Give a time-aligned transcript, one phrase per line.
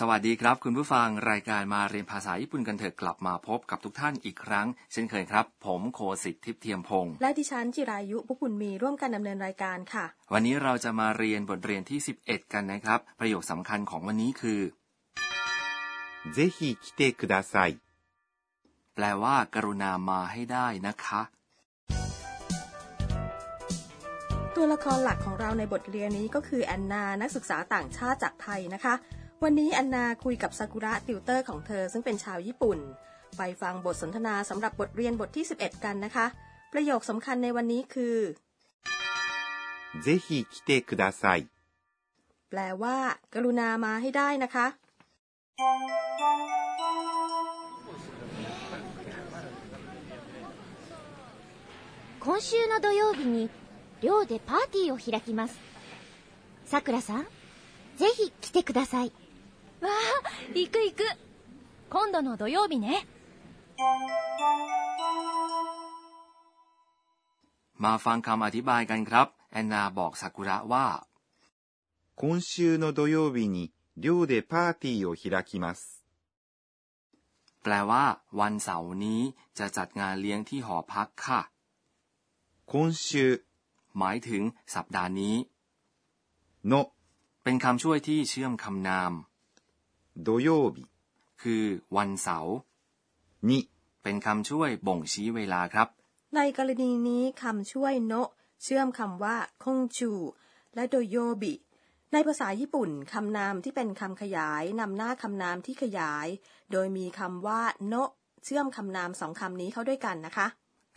[0.08, 14.60] วัสดีครับ คุณผู้ฟังรายการมาเรียนภาษาญี่ปุ่นกันเถอะกลับมาพบกับทุกท่านอีกครั้ง เช่นเคยครับ ผมโคสิทธิ์ทิพย์เทียมพงศ์ และดิฉันจิรายุพุกุลมีร่วมกันดำเนินรายการค่ะ วันนี้เราจะมาเรียนบทเรียนที่ 11 กันนะครับ ประโยคสำคัญของวันนี้คือ
[16.36, 17.70] ぜひ来てください。
[18.94, 21.20] แปลว่า กรุณามาให้ได้นะคะ
[24.56, 28.94] ตัวละครหลักของเราในบทเรียนนี้ก็คือแอนนา นักศึกษาต่างชาติจากไทยนะคะ
[29.44, 32.78] วันนี้แอนนาคุยกับซากุระติวเตอร์ของเธอซึ่งเป็นชาวญี่ปุ่น
[33.38, 36.26] ไปฟังบทสนทนาสำหรับบทเรียนบทที่ 11 กันนะคะ
[36.72, 38.16] ประโยคสำคัญในวันนี้คือ
[40.04, 41.40] ぜひ来てください。
[42.50, 42.96] แปลว่า
[43.34, 44.66] กรุณามาให้ได้นะคะ
[52.20, 53.48] 今週の土曜日に
[54.02, 55.58] 寮でパーティーを開きます
[56.64, 57.26] さくらさん
[57.96, 59.12] ぜひ来てください
[59.80, 59.92] わあ
[60.54, 61.04] 行く行く
[61.90, 63.06] 今度の土曜日ね
[67.78, 71.06] มาฟังคำอธิบายกันครับ แอนนาบอกซากุระว่า
[72.16, 76.02] 今週の土曜日に寮でパーティーを開きます。
[77.62, 78.04] แปลว่า
[78.40, 79.20] วันเสาร์นี้
[79.58, 81.40] จะจัดงานเลี้ยงที่หอพักค่ะ
[82.70, 83.42] 今週
[83.98, 84.42] หมายถึง
[84.74, 85.36] สัปดาห์นี้
[86.70, 86.92] の
[87.42, 89.12] เป็นคำช่วยที่เชื่อมคำนาม
[90.21, 90.83] โดโยบิ
[91.41, 91.63] คือ
[91.97, 92.55] วันเสาร์
[93.49, 93.59] นิ
[94.03, 95.87] เป็นคำช่วยบ่งชี้เวลาครับ
[96.35, 98.29] ในกรณีนี้คำช่วยโนะ
[98.63, 100.11] เชื่อมคำว่าคงจู
[100.75, 101.53] และโดโยบิ
[102.13, 106.27] ในภาษาญี่ปุ่นคำนามที่เป็นคำขยายนำหน้าคำนามที่ขยาย
[106.71, 108.09] โดยมีคำว่าโนะ
[108.43, 110.47] เชื่อมคำนามสองคำนี้เข้าด้วยกันนะคะ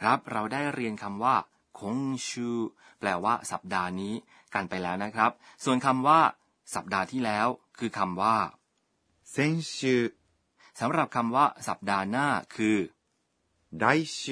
[0.00, 1.34] ครับเราได้เรียนคำว่า
[1.78, 2.48] คงชู
[2.98, 4.14] แปลว่าสัปดาห์นี้
[4.54, 5.30] กันไปแล้วนะครับ
[5.64, 6.20] ส่วนคำว่า
[6.74, 7.46] สัปดาห์ที่แล้ว
[7.78, 8.34] คือคำว่า
[9.33, 9.79] 先週、
[10.79, 12.77] สำหรับคำว่า สัปดาห์หน้า คือ
[13.81, 13.85] 来
[14.19, 14.23] 週、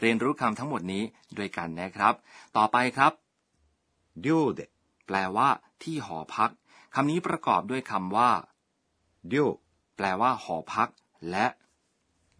[0.00, 1.04] เรียนรู้คำทั้งหมดนี้
[1.36, 2.14] ด้วยกันนะครับ
[2.56, 3.12] ต่อไปครับ
[4.24, 4.26] 寮
[4.58, 4.60] で、
[5.06, 5.48] แปลว่า
[5.82, 6.50] ที่หอพัก
[6.94, 8.30] คำนี้ประกอบด้วยคำว่า
[9.32, 9.34] 寮
[9.96, 10.88] แปลว่า หอพัก
[11.30, 11.46] และ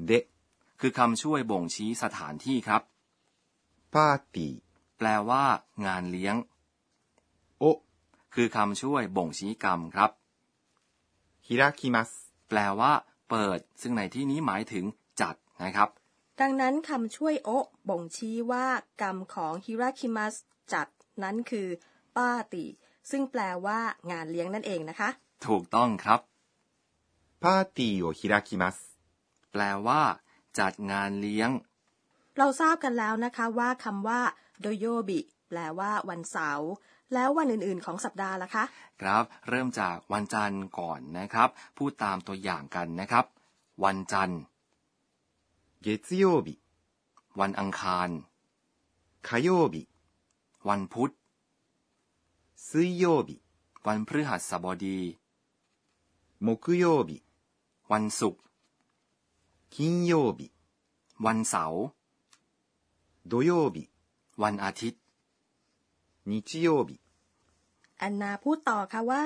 [0.08, 0.12] で、
[0.80, 2.82] คือคำช่วยบ่งชี้สถานที่ครับ
[3.92, 4.54] パーティー
[4.98, 5.44] แปลว่า
[5.86, 6.36] งานเลี้ยง
[7.62, 7.64] を
[8.34, 10.10] คือคำช่วยบ่งชี้กรรมครับ
[11.47, 12.09] ฮิราคิมัส
[12.49, 12.91] แปลว่า
[13.29, 14.85] เปิด ซึ่งในที่นี้หมายถึง
[15.21, 15.89] จัดนะครับ
[16.41, 17.49] ดังนั้นคำช่วยโอ
[17.89, 18.67] บ่งชี้ว่า
[19.01, 20.35] กรรมของฮิราคิมัส
[20.73, 20.87] จัด
[21.23, 21.67] นั้นคือ
[22.17, 22.65] ป้าติ
[23.11, 23.79] ซึ่งแปลว่า
[24.11, 25.09] งานเลี้ยงนั่นเองนะคะ
[25.47, 26.19] ถูกต้องครับ
[27.43, 28.77] ปาติโอฮิราคิมัส
[29.51, 30.01] แปลว่า
[30.59, 31.49] จัดงานเลี้ยง
[32.37, 34.21] เราทราบกันแล้วนะคะว่าคำว่า
[34.61, 35.19] โดโยบิ
[35.49, 36.69] แปลว่าวันเสาร์
[37.14, 38.64] แล้ววันอื่นๆของสัปดาห์ล่ะคะ
[39.02, 43.24] ครับ เริ่มจากวันจันทร์ก่อนนะครับ พูดตามตัวอย่างกันนะครับ
[43.84, 44.40] วันจันทร์
[45.86, 45.88] 月
[46.22, 46.58] 曜日、
[47.40, 48.08] วันอังคาร
[49.26, 49.88] 火曜日、
[50.68, 51.10] วันพุธ
[52.66, 53.40] 水曜日、
[53.86, 54.98] วันพฤหัสบดี
[56.46, 56.48] 木
[56.82, 57.22] 曜日、
[57.90, 58.42] วันศุกร์
[59.74, 60.52] 金曜日、
[61.24, 61.82] วันเสาร์
[63.30, 63.88] 土曜日、
[64.42, 65.00] วันอาทิตย์
[66.24, 67.00] 日曜日。
[67.98, 69.24] แอนนาพูดต่อค่ะว่า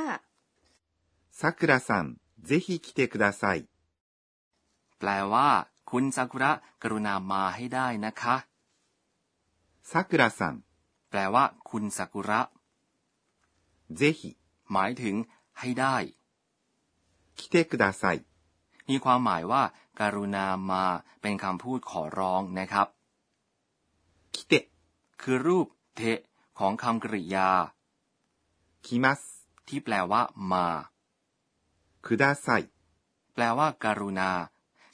[1.30, 3.68] さくらさん、ぜひ来てください。
[4.98, 5.48] แปลว่า
[5.90, 6.52] คุณซากุระ
[6.82, 8.46] กรุณามาให้ได้นะคะ
[9.82, 10.64] さくらさん、
[11.10, 12.40] แปลว่า คุณซากุระ
[13.98, 14.20] ぜひ
[14.72, 15.14] หมายถึง
[15.58, 15.96] ให้ได้
[17.36, 18.24] 来てください。
[18.88, 19.62] มีความหมายว่า
[20.00, 20.84] การุณามา
[21.20, 22.88] เป็นคำพูดขอร้องนะครับ
[24.34, 24.54] 来て、
[25.22, 26.00] คือรูป เท
[26.59, 27.49] ของคำกริยา
[28.85, 29.21] คิมัส
[29.67, 30.21] ที่แปลว่า
[30.51, 30.65] มา
[32.05, 32.47] คุดาไซ
[33.33, 34.31] แปลว่าการุณา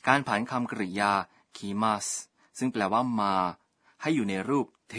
[0.08, 1.12] การผันคำกริยา
[1.58, 2.08] คิมัส
[2.58, 3.34] ซึ่งแปลว่ามา
[4.02, 4.96] ให้อยู่ในรูปเท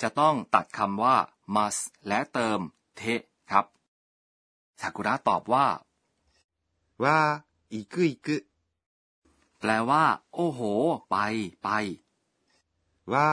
[0.00, 1.16] จะต้องตัดคำว่า
[1.54, 1.76] มาส
[2.06, 2.60] และเติม
[2.96, 3.02] เท
[3.50, 3.66] ครับ
[4.80, 5.66] ซากุระตอบว่า
[7.04, 7.18] ว่า
[7.72, 8.28] อีกอีก
[9.60, 10.04] แปลว่า
[10.34, 10.60] โอ้โห
[11.10, 11.16] ไป
[11.62, 11.68] ไป
[13.12, 13.28] ว่า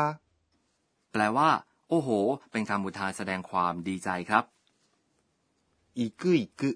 [1.11, 1.49] แปลว่า
[1.89, 2.09] โอ้โห
[2.51, 4.43] เป็นคำอุทานแสดงความดีใจครับ
[5.99, 6.69] อีกึอีกึ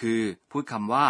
[0.00, 0.20] คือ
[0.50, 1.06] พูดคำว่า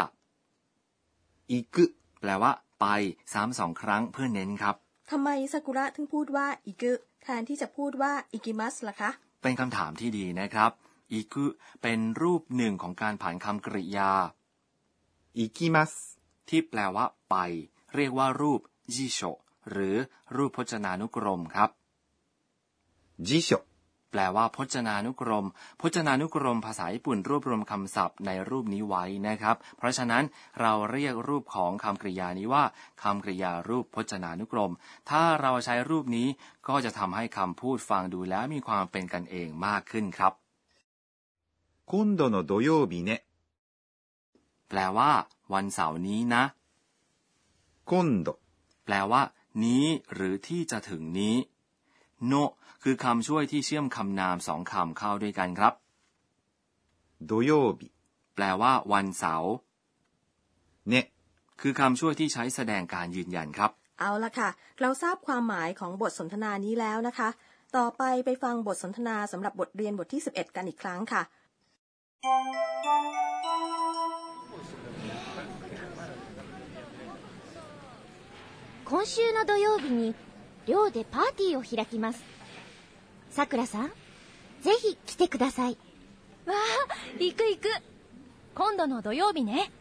[1.51, 1.85] อีกึ
[2.21, 2.87] แปลว่า ไป
[3.35, 4.77] สามสองครั้งเพื่อเน้นครับ
[5.11, 9.11] ทำไมซากุระถึงพูดว่าอีกึแทนที่จะพูดว่าอิกิมัสล่ะคะ
[9.43, 10.71] เป็นคำถามที่ดีนะครับ
[11.13, 11.45] อีกึ
[11.83, 14.13] เป็นรูปหนึ่งของการผ่านคำกริยา
[15.37, 15.93] อิกิมัส
[16.49, 17.37] ที่แปลว่า ไป
[17.95, 18.61] เรียกว่ารูป
[18.95, 19.21] ยิโช
[19.71, 19.97] หรือ
[20.37, 21.71] รูปพจนานุกรมครับ
[23.28, 23.50] 辞書。
[24.12, 25.46] แปลว่าพจนานุกรม
[25.82, 30.24] พจนานุกรมภาษาญี่ปุ่นรวบรวมคำศัพท์ในรูปนี้ไว้นะครับ เพราะฉะนั้น
[30.62, 32.64] เราเรียกรูปของคำกริยานี้ว่า
[33.04, 34.72] คำกริยารูปพจนานุกรม
[35.10, 36.28] ถ้าเราใช้รูปนี้
[36.68, 40.34] ก็จะทำให้คำพูดฟังดูแล้วมีความเป็นกันเองมากขึ้นครับ
[41.92, 43.10] 今度の土曜日ね。
[44.70, 45.12] แปลว่า
[45.54, 46.44] วันเสาร์นี้นะ
[47.90, 47.92] 今
[48.26, 48.28] 度
[48.86, 49.22] แปลว่า
[49.64, 51.36] นี้หรือที่จะถึงนี้
[52.28, 52.34] โน
[52.84, 55.74] คือคำช่วยที่เชื่อมคำนามสองคำเข้าด้วยกันครับ
[57.30, 57.82] 土曜日
[58.36, 59.54] แปลว่า วันเสาร์
[60.92, 60.94] ね。
[61.62, 64.50] คือคำช่วยที่ใช้แสดงการยืนยันครับ เอาละค่ะ
[64.82, 67.30] เราทราบความหมายของบทสนทนานี้แล้วนะคะ
[67.78, 71.22] ต่อไปไปฟังบทสนทนาสำหรับบทเรียนบทที่ 11 กันอีกครั้งค่ะ
[78.90, 80.16] 今週の土曜日に
[80.66, 82.24] 寮でパーティーを開きます
[83.30, 83.92] さくらさん
[84.62, 85.78] ぜひ来てください
[86.46, 87.70] わあ行く行く
[88.56, 89.72] 今度の土曜日ね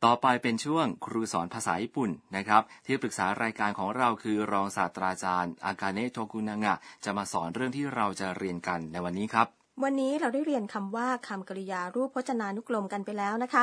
[0.00, 6.74] ต่อไปเป็นช่วงครูสอนภาษาญี่ปุ่นนะครับ ที่ปรึกษารายการของเราคือรองศาสตราจารย์ อากาเนะโทกุนางะ
[7.04, 9.46] จะมาสอนเรื่องที่เราจะเรียนกันในวันนี้ครับ
[9.82, 13.62] วันนี้เราได้เรียนคำว่าคำกริยารูปพจนานุกรมกันไปแล้วนะคะ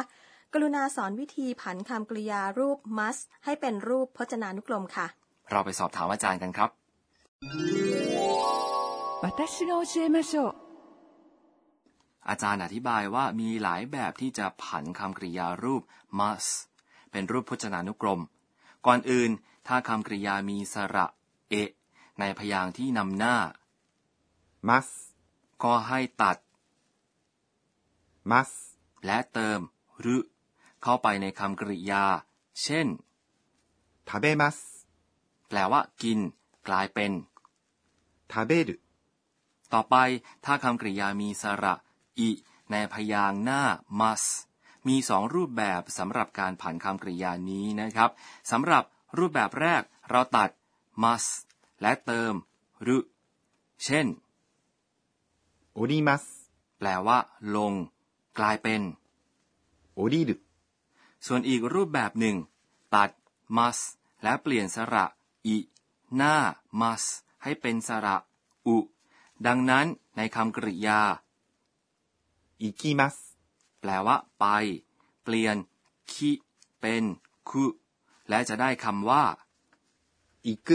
[0.52, 5.06] กรุณาสอนวิธีผันคำกริยารูป must ให้เป็นรูปพจนานุกรมค่ะ
[5.50, 6.70] เราไปสอบถามอาจารย์กันครับ
[12.28, 15.82] อาจารย์อธิบายว่ามีหลายแบบที่จะผันคำกริยารูป
[16.18, 16.50] must
[17.10, 18.20] เป็นรูปพจนานุกรม
[18.86, 19.30] ก่อนอื่น
[19.66, 21.06] ถ้าคำกริยามีสระ
[21.50, 21.70] เอะ
[22.18, 23.36] ในพยางค์ที่นำหน้า
[24.68, 24.94] must
[25.64, 26.36] ก็ให้ตัด
[28.30, 28.56] must
[29.06, 29.60] และเติม
[30.04, 30.16] รุ
[30.83, 32.03] เข้าไปในคำกริยา
[32.61, 32.87] เช่น
[34.07, 34.57] 食べます。
[35.47, 36.19] แปลว่า กิน
[36.67, 37.11] กลายเป็น
[38.31, 38.69] 食べる。
[39.73, 39.95] ต่อไป
[40.45, 41.75] ถ้าคำกริยามีสระ
[42.19, 42.29] อิ
[42.71, 43.61] ในพยางค์หน้า
[43.99, 44.29] must
[44.87, 48.09] มีสองรูปแบบสำหรับการผันคำกริยานี้นะครับ
[48.51, 48.83] สำหรับ
[49.17, 50.49] รูปแบบแรกเราตัด
[51.03, 51.31] must
[51.81, 52.33] และเติม
[52.87, 52.97] รุ
[53.83, 54.07] เช่น
[55.77, 56.23] 降ります。
[56.77, 57.17] แปลว่า
[57.55, 57.73] ลง
[58.39, 58.81] กลายเป็น
[59.95, 60.42] 降りる。
[61.26, 62.36] ส่วนอีกรูปแบบหนึ่ง
[62.94, 63.10] ตัด
[63.56, 63.82] must
[64.22, 65.06] และเปลี่ยนสระ
[65.46, 65.56] อิ
[66.16, 66.36] หน้า
[66.80, 67.08] must
[67.42, 68.16] ให้เป็นสระ
[68.66, 68.78] อุ
[69.46, 69.86] ดังนั้น
[70.16, 71.00] ในคำกริยา
[72.60, 73.16] อิกิมัส
[73.80, 74.44] แปลว่า ไป
[75.22, 75.56] เปลี่ยน
[76.12, 76.30] คิ
[76.80, 77.04] เป็น
[77.48, 77.64] คุ
[78.28, 79.24] และจะได้คำว่า
[80.46, 80.68] อิก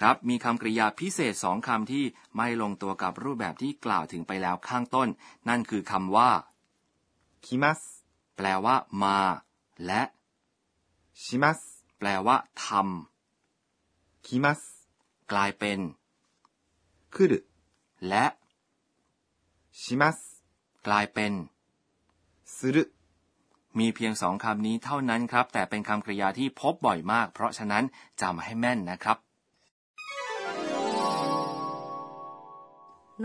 [0.00, 2.04] ครับ มีคำกริยาพิเศษสองคำที่
[2.36, 5.08] ไม่ลงตัวกับรูปแบบที่กล่าวถึงไปแล้วข้างต้น
[5.48, 6.30] นั่นคือคำว่า
[7.44, 7.80] คิมัส
[8.35, 9.17] แปลว่า มา
[9.85, 10.01] และ
[11.23, 11.59] します。
[11.99, 12.65] แปลว่าท
[14.25, 14.61] 来ます。
[14.97, 15.79] ำกลายเป็น
[17.15, 17.31] 来る。
[18.07, 18.25] และ
[19.81, 20.17] します。
[20.87, 21.33] กลายเป็น
[22.57, 22.77] する。
[23.79, 27.83] มีเพียงสองคำนี้เท่านั้นครับ แต่เป็นคำกริยาที่พบบ่อยมาก เพราะฉะนั้น
[28.21, 29.17] จำให้แม่นนะครับ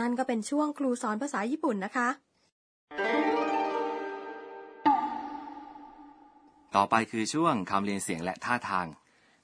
[0.01, 2.09] นั่นก็เป็นช่วงครูสอนภาษาญี่ปุ่นนะคะ
[6.76, 8.88] ต่อไปคือช่วงคำเรียนเสียงและท่าทาง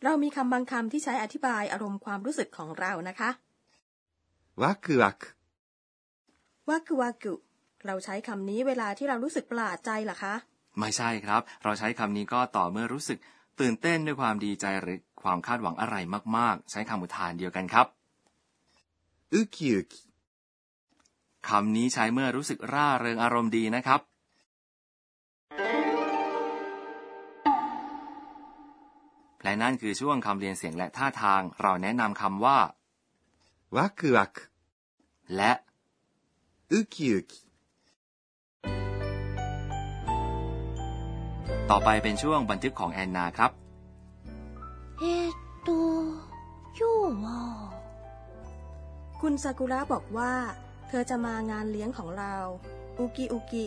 [0.03, 3.29] เรามีคำบางคำที่ใช้อธิบายอารมณ์ความรู้สึกของเรานะคะ
[4.61, 5.17] วักวัก
[6.69, 7.33] วักวักุ
[7.85, 10.35] เราใช้คำนี้เวลาที่เรารู้สึกประหลาดใจหรอคะ
[10.79, 13.19] ไม่ใช่ครับ เราใช้คำนี้ก็ต่อเมื่อรู้สึก
[13.59, 15.95] ตื่นเต้นด้วยความดีใจหรือความคาดหวังอะไร
[16.37, 17.87] มาก ๆ ใช้คำอุทานเดียวกันครับ
[19.33, 19.87] อุกิอุก
[21.49, 23.99] คำนี้ใช้เมื่อรู้สึกร่าเริงอารมณ์ดีนะครับ
[29.45, 32.57] และนั่นคือช่วงคำเรียนเสียงและท่าทาง เราแนะนำคำว่า
[33.75, 34.33] วักวัก
[35.35, 35.51] และ
[36.71, 37.41] อุกิอุกิ
[41.69, 43.51] ต่อไปเป็นช่วงบันทึกของแอนนาครับ
[44.99, 45.03] เอ
[45.63, 45.69] โต
[46.79, 46.91] ยู
[47.23, 47.25] ว
[49.21, 50.33] คุณซากุระบอกว่า
[50.87, 52.35] เธอจะมางานเลี้ยงของเรา
[52.99, 53.65] อุกิอุกิ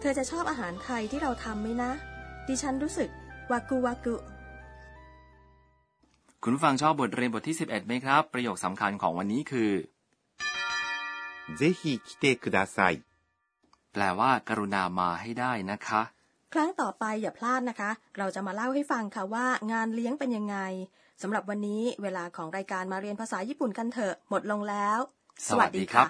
[0.00, 1.92] เธอจะชอบอาหารไทยที่เราทำไหมนะ
[2.48, 3.10] ดิฉันรู้สึก
[3.50, 4.16] วากุวากุ
[6.45, 9.71] คุณผู้ฟังชอบบทเรียนบทที่ 11ไหมครับ ประโยคสำคัญของวันนี้คือ
[11.59, 12.93] ぜひ来てください。
[13.93, 16.01] แปลว่า กรุณามาให้ได้นะคะ
[16.53, 20.57] ครั้งต่อไปอย่าพลาดนะคะ เราจะมาเล่าให้ฟังค่ะว่างานเลี้ยงเป็นยังไง
[21.21, 24.99] สำหรับวันนี้เวลาของรายการมาเรียนภาษาญี่ปุ่นกันเถอะหมดลงแล้ว
[25.47, 26.07] สวัสดีครับ